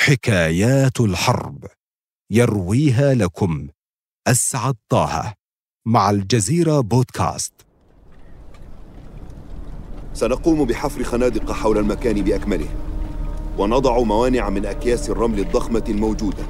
[0.00, 1.64] حكايات الحرب.
[2.30, 3.68] يرويها لكم.
[4.26, 5.34] أسعد طه.
[5.86, 7.52] مع الجزيرة بودكاست.
[10.14, 12.68] سنقوم بحفر خنادق حول المكان بأكمله.
[13.58, 16.46] ونضع موانع من أكياس الرمل الضخمة الموجودة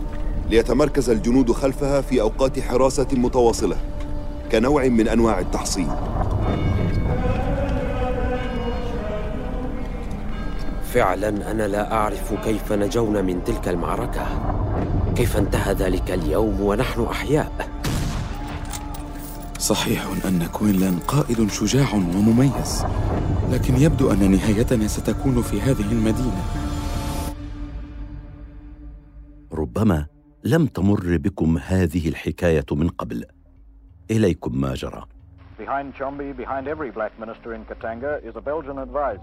[0.50, 3.76] ليتمركز الجنود خلفها في أوقات حراسة متواصلة
[4.52, 5.90] كنوع من أنواع التحصين
[10.95, 14.27] فعلا أنا لا أعرف كيف نجونا من تلك المعركة.
[15.16, 17.69] كيف انتهى ذلك اليوم ونحن أحياء؟
[19.59, 22.84] صحيح أن كوينلاند قائد شجاع ومميز
[23.52, 26.45] لكن يبدو أن نهايتنا ستكون في هذه المدينة.
[29.52, 30.07] ربما
[30.45, 33.24] لم تمر بكم هذه الحكاية من قبل.
[34.10, 35.05] إليكم ما جرى.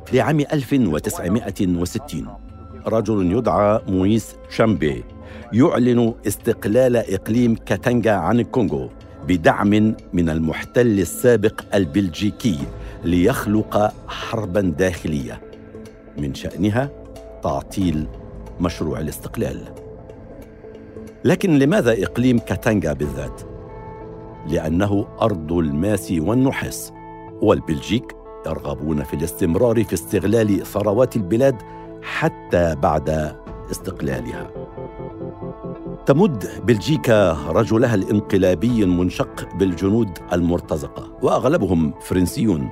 [0.06, 2.28] في عام 1960
[2.88, 5.04] رجل يدعى مويس شامبي
[5.54, 8.90] يعلن استقلال إقليم كاتانجا عن الكونغو
[9.28, 12.60] بدعم من المحتل السابق البلجيكي
[13.04, 15.42] ليخلق حربا داخلية.
[16.18, 16.90] من شأنها
[17.44, 18.08] تعطيل
[18.60, 19.62] مشروع الاستقلال.
[21.24, 23.55] لكن لماذا إقليم كاتانجا بالذات؟
[24.48, 26.94] لأنه أرض الماس والنحاس
[27.42, 28.16] والبلجيك
[28.48, 31.56] يرغبون في الاستمرار في استغلال ثروات البلاد
[32.04, 33.36] حتى بعد
[33.72, 34.52] استقلالها.
[36.06, 42.70] تمد بلجيكا رجلها الانقلابي المنشق بالجنود المرتزقة وأغلبهم فرنسيون.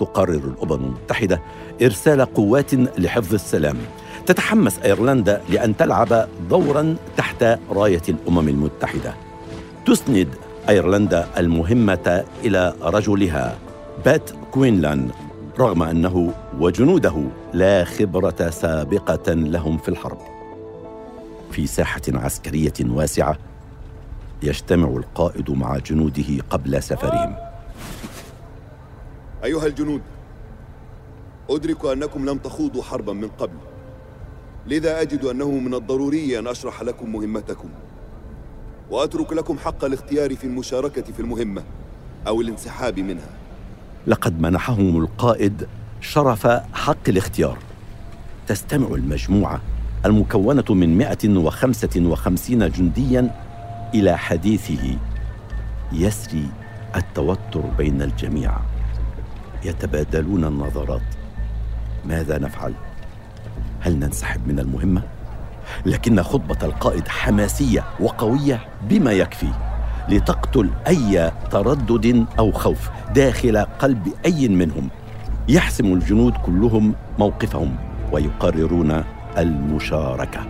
[0.00, 1.42] تقرر الأمم المتحدة
[1.82, 3.76] إرسال قوات لحفظ السلام.
[4.26, 9.14] تتحمس أيرلندا لأن تلعب دورا تحت راية الأمم المتحدة.
[9.86, 10.28] تسند
[10.68, 13.58] أيرلندا المهمة إلى رجلها.
[14.04, 15.10] بات كوينلاند
[15.58, 20.18] رغم أنه وجنوده لا خبرة سابقة لهم في الحرب.
[21.50, 23.38] في ساحة عسكرية واسعة
[24.42, 27.36] يجتمع القائد مع جنوده قبل سفرهم.
[29.44, 30.00] أيها الجنود
[31.50, 33.58] أدرك أنكم لم تخوضوا حربا من قبل.
[34.66, 37.68] لذا أجد أنه من الضروري أن أشرح لكم مهمتكم.
[38.90, 41.62] وأترك لكم حق الاختيار في المشاركة في المهمة
[42.26, 43.30] أو الانسحاب منها.
[44.06, 45.68] لقد منحهم القائد
[46.00, 47.58] شرف حق الاختيار.
[48.46, 49.60] تستمع المجموعة
[50.06, 53.30] المكونة من 155 جنديا
[53.94, 54.98] إلى حديثه.
[55.92, 56.48] يسري
[56.96, 58.58] التوتر بين الجميع.
[59.64, 61.02] يتبادلون النظرات.
[62.04, 62.74] ماذا نفعل؟
[63.80, 65.17] هل ننسحب من المهمة؟
[65.86, 69.48] لكن خطبة القائد حماسية وقوية بما يكفي
[70.08, 74.88] لتقتل أي تردد أو خوف داخل قلب أي منهم.
[75.48, 77.76] يحسم الجنود كلهم موقفهم
[78.12, 79.04] ويقررون
[79.38, 80.40] المشاركة.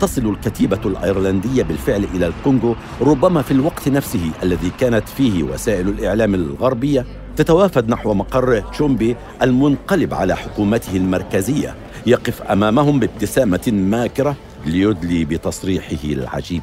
[0.00, 6.34] تصل الكتيبة الأيرلندية بالفعل إلى الكونغو ربما في الوقت نفسه الذي كانت فيه وسائل الإعلام
[6.34, 7.04] الغربية
[7.36, 11.74] تتوافد نحو مقر تشومبي المنقلب على حكومته المركزية.
[12.06, 14.36] يقف أمامهم بابتسامة ماكرة
[14.66, 16.62] ليدلي بتصريحه العجيب.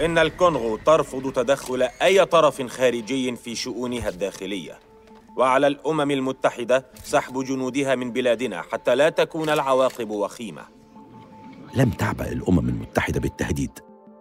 [0.00, 4.78] إن الكونغو ترفض تدخل أي طرف خارجي في شؤونها الداخلية.
[5.36, 10.62] وعلى الأمم المتحدة سحب جنودها من بلادنا حتى لا تكون العواقب وخيمة.
[11.76, 13.70] لم تعبأ الأمم المتحدة بالتهديد.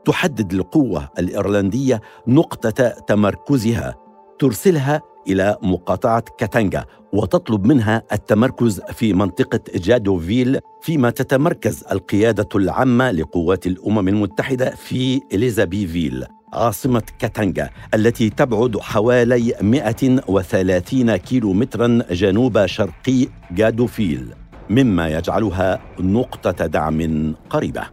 [0.05, 3.95] تحدد القوة الإيرلندية نقطة تمركزها.
[4.39, 13.67] ترسلها إلى مقاطعة كاتانجا وتطلب منها التمركز في منطقة جادوفيل فيما تتمركز القيادة العامة لقوات
[13.67, 24.33] الأمم المتحدة في إليزابيفيل عاصمة كاتانجا التي تبعد حوالي 130 كيلو مترا جنوب شرقي جادوفيل
[24.69, 27.83] مما يجعلها نقطة دعم قريبة.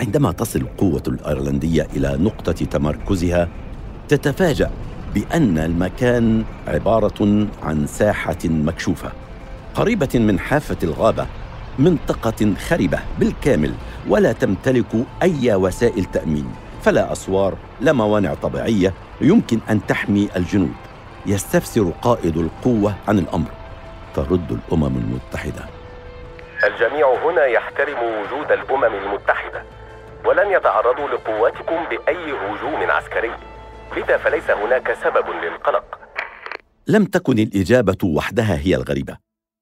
[0.00, 3.48] عندما تصل القوة الأيرلندية إلى نقطة تمركزها
[4.08, 4.70] تتفاجأ
[5.14, 9.12] بأن المكان عبارة عن ساحة مكشوفة
[9.74, 11.26] قريبة من حافة الغابة
[11.78, 13.74] منطقة خربة بالكامل
[14.08, 20.74] ولا تمتلك أي وسائل تأمين فلا أسوار لا موانع طبيعية يمكن أن تحمي الجنود.
[21.26, 23.48] يستفسر قائد القوة عن الأمر.
[24.14, 25.64] ترد الأمم المتحدة.
[26.64, 29.62] الجميع هنا يحترم وجود الأمم المتحدة
[30.24, 33.30] ولن يتعرضوا لقواتكم بأي هجوم عسكري.
[33.96, 35.98] لذا فليس هناك سبب للقلق.
[36.88, 39.16] لم تكن الإجابة وحدها هي الغريبة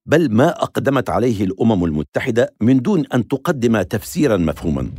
[0.06, 4.90] بل ما أقدمت عليه الأمم المتحدة من دون أن تقدم تفسيرا مفهوما.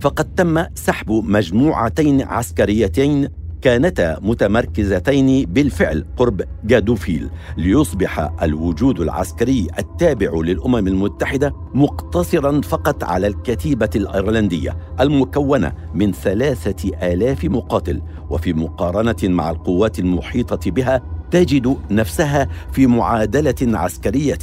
[0.00, 3.28] فقد تم سحب مجموعتين عسكريتين
[3.62, 13.90] كانتا متمركزتين بالفعل قرب جادوفيل ليصبح الوجود العسكري التابع للأمم المتحدة مقتصرا فقط على الكتيبة
[13.96, 22.86] الإيرلندية المكونة من ثلاثة آلاف مقاتل وفي مقارنة مع القوات المحيطة بها تجد نفسها في
[22.86, 24.38] معادلة عسكرية.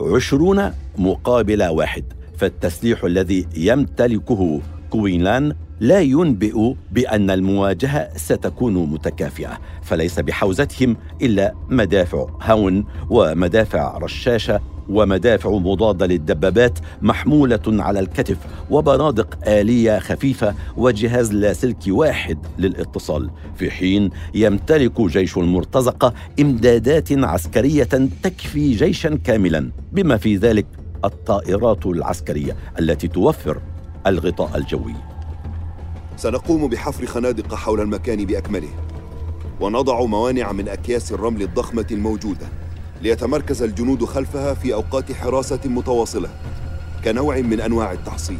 [0.00, 2.04] عشرون مقابل واحد
[2.36, 4.60] فالتسليح الذي يمتلكه
[4.90, 15.50] كوينلان لا ينبئ بأن المواجهة ستكون متكافئة فليس بحوزتهم إلا مدافع هون ومدافع رشاشة ومدافع
[15.50, 18.36] مضاده للدبابات محمولة على الكتف
[18.70, 23.30] وبنادق آلية خفيفة وجهاز لاسلكي واحد للاتصال.
[23.56, 30.66] في حين يمتلك جيش المرتزقه إمدادات عسكرية تكفي جيشا كاملا بما في ذلك
[31.04, 33.60] الطائرات العسكرية التي توفر
[34.06, 34.94] الغطاء الجوي.
[36.16, 38.68] سنقوم بحفر خنادق حول المكان بأكمله
[39.60, 42.46] ونضع موانع من أكياس الرمل الضخمة الموجودة
[43.02, 46.28] ليتمركز الجنود خلفها في أوقات حراسة متواصلة
[47.04, 48.38] كنوع من أنواع التحصين.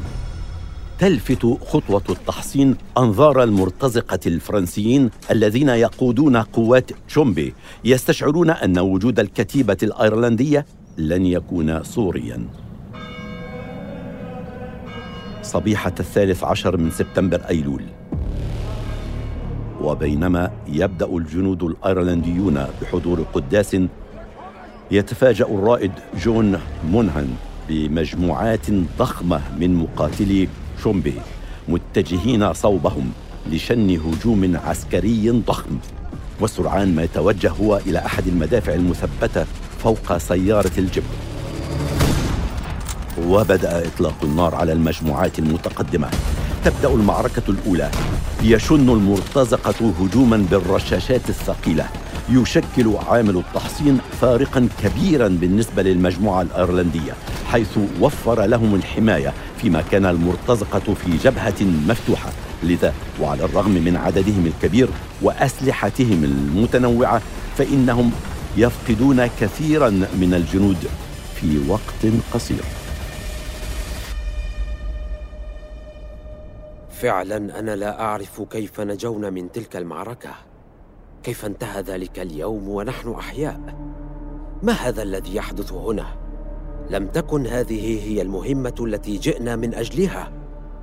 [0.98, 7.54] تلفت خطوة التحصين أنظار المرتزقة الفرنسيين الذين يقودون قوات تشومبي
[7.84, 10.66] يستشعرون أن وجود الكتيبة الأيرلندية
[10.98, 12.48] لن يكون سوريا.
[15.54, 17.82] صبيحة الثالث عشر من سبتمبر أيلول.
[19.80, 23.76] وبينما يبدأ الجنود الأيرلنديون بحضور قداس
[24.90, 26.58] يتفاجأ الرائد جون
[26.90, 27.34] مونهان
[27.68, 30.48] بمجموعات ضخمة من مقاتلي
[30.82, 31.14] شومبي
[31.68, 33.12] متجهين صوبهم
[33.52, 35.78] لشن هجوم عسكري ضخم.
[36.40, 39.44] وسرعان ما يتوجه هو إلى أحد المدافع المثبتة
[39.78, 41.02] فوق سيارة الجب
[43.22, 46.11] وبدأ إطلاق النار على المجموعات المتقدمة.
[46.64, 47.90] تبدأ المعركة الأولى.
[48.43, 51.88] يشن المرتزقة هجوما بالرشاشات الثقيلة.
[52.28, 57.12] يشكل عامل التحصين فارقا كبيرا بالنسبة للمجموعة الأيرلندية
[57.52, 59.32] حيث وفر لهم الحماية
[59.62, 62.32] فيما كان المرتزقة في جبهة مفتوحة.
[62.62, 64.88] لذا وعلى الرغم من عددهم الكبير
[65.22, 67.22] وأسلحتهم المتنوعة
[67.58, 68.10] فإنهم
[68.56, 70.84] يفقدون كثيرا من الجنود
[71.40, 72.83] في وقت قصير.
[77.04, 80.30] فعلا أنا لا أعرف كيف نجونا من تلك المعركة.
[81.22, 83.60] كيف انتهى ذلك اليوم ونحن أحياء؟
[84.62, 86.06] ما هذا الذي يحدث هنا؟
[86.90, 90.32] لم تكن هذه هي المهمة التي جئنا من أجلها.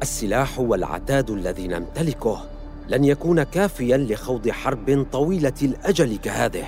[0.01, 2.41] السلاح والعتاد الذي نمتلكه
[2.87, 6.67] لن يكون كافيا لخوض حرب طويلة الأجل كهذه.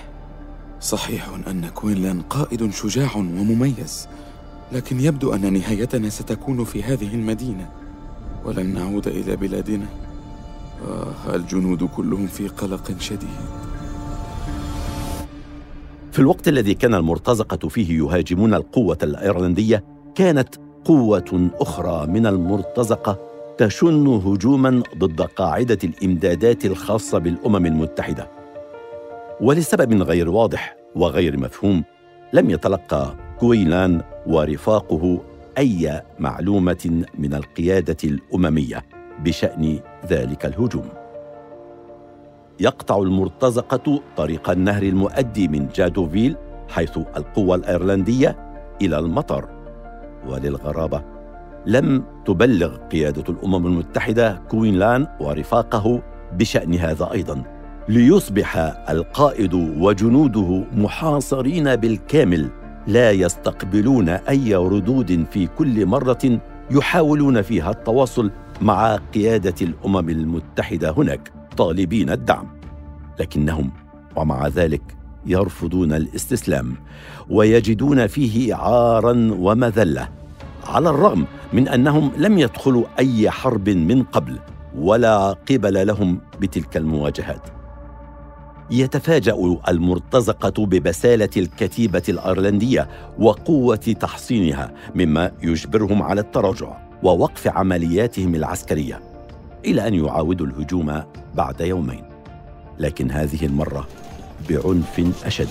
[0.80, 4.08] صحيح أن كوينلان قائد شجاع ومميز
[4.72, 7.83] لكن يبدو ان نهايتنا ستكون في هذه المدينة.
[8.46, 9.86] ولن نعود إلى بلادنا.
[11.34, 13.30] الجنود كلهم في قلق شديد؟
[16.12, 19.84] في الوقت الذي كان المرتزقة فيه يهاجمون القوة الأيرلندية
[20.16, 20.56] كانت
[20.86, 23.20] قوة أخرى من المرتزقة
[23.58, 28.28] تشن هجوما ضد قاعدة الإمدادات الخاصة بالأمم المتحدة.
[29.42, 31.84] ولسبب غير واضح وغير مفهوم
[32.34, 35.20] لم يتلقى كويلان ورفاقه
[35.58, 38.86] أي معلومة من القيادة الأممية
[39.24, 39.80] بشأن
[40.10, 40.90] ذلك الهجوم.
[42.60, 46.36] يقطع المرتزقة طريق النهر المؤدي من جادوفيل
[46.70, 48.38] حيث القوة الأيرلندية
[48.82, 49.50] إلى المطر.
[50.28, 51.04] وللغرابة
[51.66, 56.02] لم تبلغ قيادة الأمم المتحدة كوينلان ورفاقه
[56.34, 57.44] بشأن هذا أيضا.
[57.90, 58.58] ليصبح
[58.90, 62.50] القائد وجنوده محاصرين بالكامل
[62.88, 66.40] لا يستقبلون أي ردود في كل مرة
[66.72, 72.48] يحاولون فيها التواصل مع قيادة الأمم المتحدة هناك طالبين الدعم.
[73.20, 73.72] لكنهم
[74.16, 74.82] ومع ذلك
[75.26, 76.76] يرفضون الاستسلام
[77.30, 80.10] ويجدون فيه عارا ومذلة
[80.68, 84.40] على الرغم من أنهم لم يدخلوا أي حرب من قبل
[84.78, 87.63] ولا قبل لهم بتلك المواجهات.
[88.72, 92.88] يتفاجأ المرتزقة ببسالة الكتيبة الأيرلندية
[93.20, 99.02] وقوة تحصينها مما يجبرهم على التراجع ووقف عملياتهم العسكرية
[99.66, 101.04] إلى أن يعاودوا الهجوم
[101.36, 102.04] بعد يومين.
[102.80, 103.88] لكن هذه المرة
[104.50, 105.50] بعنف أشد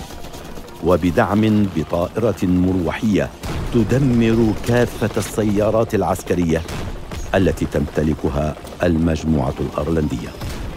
[0.85, 3.29] وبدعم بطائرة مروحية
[3.73, 6.61] تدمر كافة السيارات العسكرية
[7.35, 10.29] التي تمتلكها المجموعة الأيرلندية.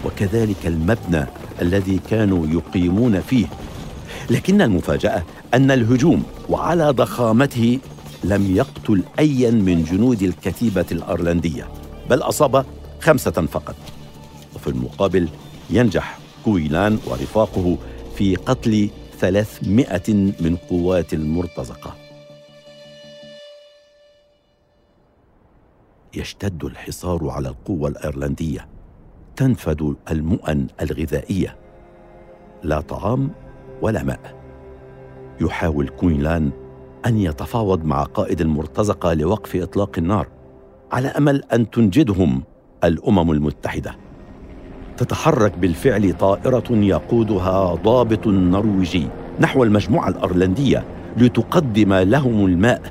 [0.05, 1.27] وكذلك المبنى
[1.63, 3.47] الذي كانوا يقيمون فيه.
[4.31, 5.23] لكن المفاجأة
[5.55, 7.79] أن الهجوم وعلى ضخامته
[8.25, 11.69] لم يقتل ايا من جنود الكتيبة الايرلنديه
[12.11, 12.67] بل أصاب
[13.01, 13.77] خمسة فقط.
[14.55, 15.29] وفي المقابل
[15.71, 17.79] ينجح كويلان ورفاقه
[18.17, 21.95] في قتل ثلاثمائة من قوات المرتزقة.
[26.15, 28.76] يشتد الحصار على القوة الأيرلندية.
[29.37, 31.57] تنفد المؤن الغذائية.
[32.63, 33.31] لا طعام
[33.83, 34.37] ولا ماء.
[35.41, 36.51] يحاول كوينلان
[37.07, 40.29] أن يتفاوض مع قائد المرتزقة لوقف إطلاق النار
[40.93, 42.43] على أمل أن تنجدهم
[42.85, 43.97] الأمم المتحدة.
[44.97, 49.09] تتحرك بالفعل طائرة يقودها ضابط نرويجي
[49.41, 50.85] نحو المجموعة الأرلندية
[51.17, 52.83] لتقدم لهم الماء.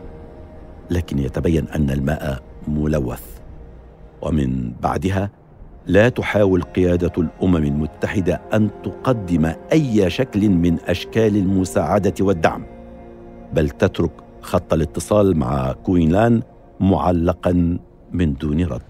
[0.90, 3.24] لكن يتبين أن الماء ملوث.
[4.22, 5.30] ومن بعدها
[5.88, 12.66] لا تحاول قيادة الأمم المتحدة أن تقدم أي شكل من أشكال المساعدة والدعم
[13.54, 14.12] بل تترك
[14.42, 16.42] خط الاتصال مع كوينلان
[16.80, 17.78] معلقا
[18.12, 18.82] من دون رد.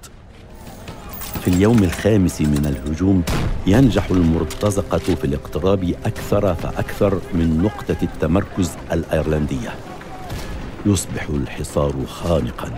[1.41, 3.23] في اليوم الخامس من الهجوم
[3.67, 9.69] ينجح المرتزقة في الاقتراب أكثر فأكثر من نقطة التمركز الأيرلندية.
[10.85, 12.71] يصبح الحصار خانقا.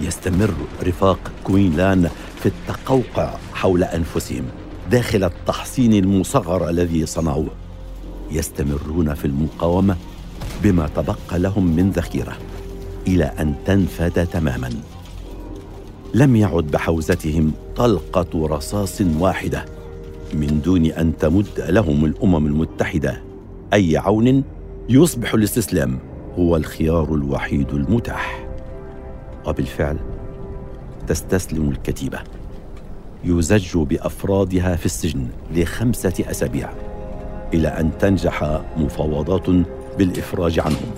[0.00, 2.10] يستمر رفاق كوينلان
[2.44, 4.44] في التقوقع حول أنفسهم
[4.90, 7.50] داخل التحصين المصغر الذي صنعوه.
[8.30, 9.96] يستمرون في المقاومة
[10.62, 12.36] بما تبقى لهم من ذخيرة
[13.06, 14.70] إلى أن تنفد تماماً.
[16.14, 19.64] لم يعد بحوزتهم طلقة رصاص واحدة
[20.34, 23.22] من دون أن تمد لهم الأمم المتحدة.
[23.72, 24.44] أي عون
[24.88, 25.98] يصبح الاستسلام
[26.38, 28.48] هو الخيار الوحيد المتاح.
[29.46, 30.13] وبالفعل
[31.08, 32.18] تستسلم الكتيبة.
[33.24, 36.70] يزج بأفرادها في السجن لخمسة أسابيع
[37.54, 39.50] إلى أن تنجح مفاوضات
[39.98, 40.90] بالإفراج عنهم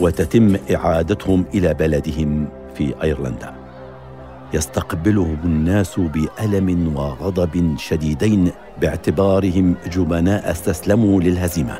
[0.00, 3.54] وتتم إعادتهم إلى بلدهم في أيرلندا.
[4.54, 11.78] يستقبلهم الناس بألم وغضب شديدين باعتبارهم جبناء استسلموا للهزيمة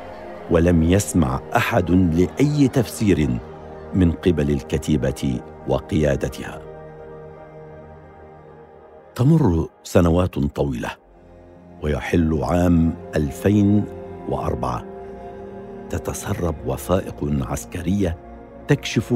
[0.50, 3.28] ولم يسمع أحد لأي تفسير
[3.94, 6.69] من قبل الكتيبة وقيادتها.
[9.14, 10.90] تمر سنوات طويلة
[11.82, 14.84] ويحل عام 2004
[15.90, 18.16] تتسرب وثائق عسكرية
[18.68, 19.14] تكشف